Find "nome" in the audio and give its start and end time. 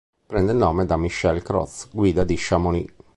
0.57-0.87